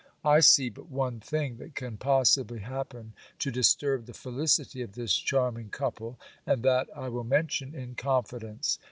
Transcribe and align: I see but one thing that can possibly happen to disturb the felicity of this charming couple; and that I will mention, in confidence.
I 0.25 0.39
see 0.39 0.69
but 0.69 0.89
one 0.89 1.19
thing 1.19 1.57
that 1.57 1.75
can 1.75 1.97
possibly 1.97 2.57
happen 2.61 3.13
to 3.37 3.51
disturb 3.51 4.07
the 4.07 4.15
felicity 4.15 4.81
of 4.81 4.93
this 4.93 5.13
charming 5.13 5.69
couple; 5.69 6.17
and 6.43 6.63
that 6.63 6.87
I 6.97 7.07
will 7.07 7.23
mention, 7.23 7.75
in 7.75 7.93
confidence. 7.93 8.79